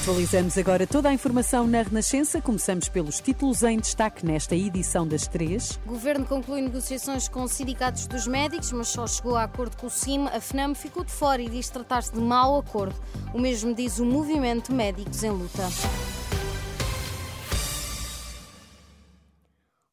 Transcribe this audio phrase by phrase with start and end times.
[0.00, 2.40] Atualizamos agora toda a informação na Renascença.
[2.40, 5.78] Começamos pelos títulos em destaque nesta edição das três.
[5.84, 10.28] Governo conclui negociações com sindicatos dos médicos, mas só chegou a acordo com o CIM.
[10.28, 12.94] A FNAM ficou de fora e diz tratar-se de mau acordo.
[13.34, 15.68] O mesmo diz o Movimento Médicos em Luta.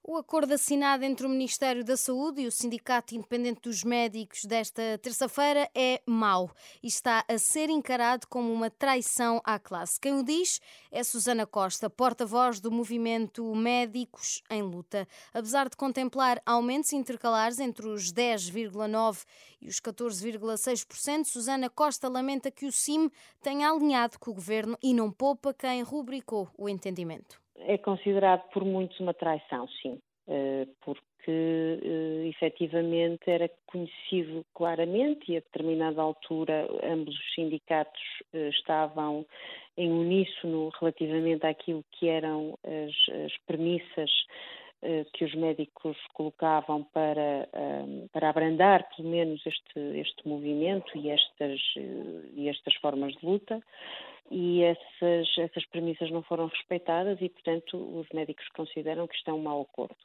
[0.07, 4.99] O acordo assinado entre o Ministério da Saúde e o Sindicato Independente dos Médicos desta
[5.01, 6.51] terça-feira é mau
[6.83, 9.99] e está a ser encarado como uma traição à classe.
[9.99, 15.07] Quem o diz é Susana Costa, porta-voz do movimento Médicos em Luta.
[15.33, 19.25] Apesar de contemplar aumentos intercalares entre os 10,9%
[19.59, 23.09] e os 14,6%, Susana Costa lamenta que o CIM
[23.41, 28.63] tenha alinhado com o governo e não poupa quem rubricou o entendimento é considerado por
[28.63, 36.67] muitos uma traição, sim, eh, porque eh, efetivamente era conhecido claramente e a determinada altura
[36.83, 38.01] ambos os sindicatos
[38.33, 39.25] eh, estavam
[39.77, 44.11] em uníssono relativamente àquilo que eram as, as premissas
[45.13, 47.49] que os médicos colocavam para,
[48.11, 51.59] para abrandar pelo menos este, este movimento e estas,
[52.35, 53.61] e estas formas de luta
[54.31, 59.33] e essas, essas premissas não foram respeitadas e, portanto, os médicos consideram que isto é
[59.33, 59.95] um mau acordo.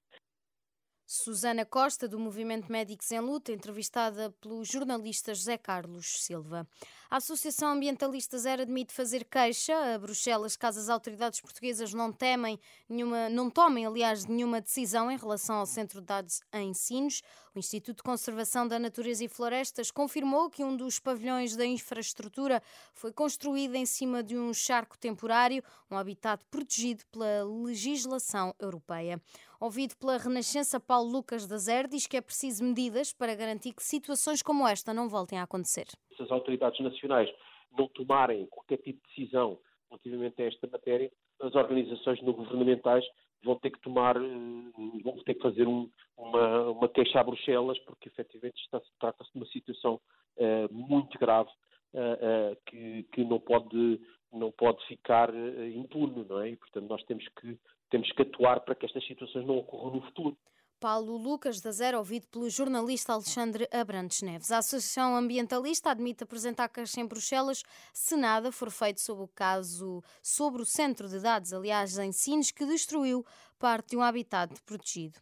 [1.13, 6.65] Susana Costa, do Movimento Médicos em Luta, entrevistada pelo jornalista José Carlos Silva.
[7.11, 12.61] A Associação Ambientalista Zero admite fazer queixa a Bruxelas caso as autoridades portuguesas não temem
[12.89, 17.23] nenhuma, não tomem, aliás, nenhuma decisão em relação ao centro de dados em Sinos.
[17.53, 22.63] O Instituto de Conservação da Natureza e Florestas confirmou que um dos pavilhões da infraestrutura
[22.95, 29.21] foi construído em cima de um charco temporário, um habitat protegido pela legislação europeia.
[29.61, 33.83] Ouvido pela Renascença, Paulo Lucas da Zer diz que é preciso medidas para garantir que
[33.83, 35.87] situações como esta não voltem a acontecer.
[36.17, 37.29] Se as autoridades nacionais
[37.77, 39.59] não tomarem qualquer tipo de decisão
[39.91, 41.13] relativamente a esta matéria,
[41.43, 43.05] as organizações não governamentais
[43.45, 47.79] vão ter que tomar, eh, vão ter que fazer um, uma, uma queixa a Bruxelas,
[47.81, 48.57] porque efetivamente
[48.99, 50.01] trata-se de uma situação
[50.37, 51.51] uh, muito grave
[51.95, 54.01] uh, uh, que, que, não pode,
[54.33, 55.31] não pode ficar
[55.75, 56.51] impune, não é?
[56.51, 57.59] E, portanto, nós temos que,
[57.91, 60.37] temos que atuar para que estas situações não ocorram no futuro.
[60.81, 64.51] Paulo Lucas da Zero, ouvido pelo jornalista Alexandre Abrantes Neves.
[64.51, 70.03] A Associação Ambientalista admite apresentar queixa em Bruxelas se nada for feito sobre o caso,
[70.23, 73.27] sobre o centro de dados, aliás, em Sines, que destruiu
[73.59, 75.21] parte de um habitat protegido.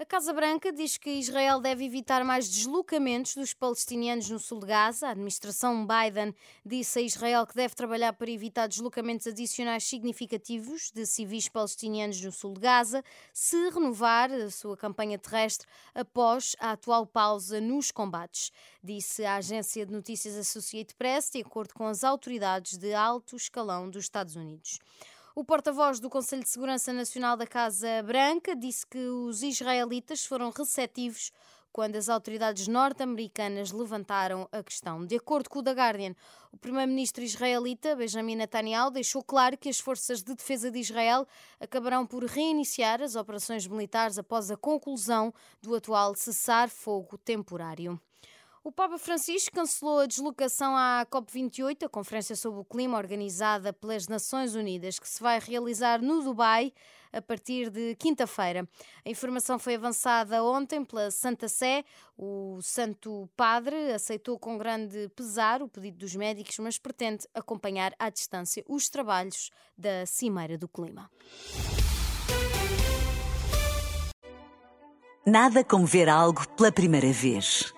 [0.00, 4.66] A Casa Branca diz que Israel deve evitar mais deslocamentos dos palestinianos no sul de
[4.66, 5.08] Gaza.
[5.08, 6.32] A administração Biden
[6.64, 12.30] disse a Israel que deve trabalhar para evitar deslocamentos adicionais significativos de civis palestinianos no
[12.30, 18.52] sul de Gaza, se renovar a sua campanha terrestre após a atual pausa nos combates,
[18.80, 23.90] disse a agência de notícias Associated Press, de acordo com as autoridades de alto escalão
[23.90, 24.78] dos Estados Unidos.
[25.38, 30.50] O porta-voz do Conselho de Segurança Nacional da Casa Branca disse que os israelitas foram
[30.50, 31.30] receptivos
[31.70, 35.06] quando as autoridades norte-americanas levantaram a questão.
[35.06, 36.16] De acordo com o The Guardian,
[36.50, 41.24] o primeiro-ministro israelita Benjamin Netanyahu deixou claro que as forças de defesa de Israel
[41.60, 45.32] acabarão por reiniciar as operações militares após a conclusão
[45.62, 48.00] do atual cessar-fogo temporário.
[48.68, 54.06] O Papa Francisco cancelou a deslocação à COP28, a Conferência sobre o Clima organizada pelas
[54.06, 56.74] Nações Unidas, que se vai realizar no Dubai
[57.10, 58.68] a partir de quinta-feira.
[59.06, 61.82] A informação foi avançada ontem pela Santa Sé.
[62.14, 68.10] O Santo Padre aceitou com grande pesar o pedido dos médicos, mas pretende acompanhar à
[68.10, 71.10] distância os trabalhos da Cimeira do Clima.
[75.26, 77.77] Nada como ver algo pela primeira vez.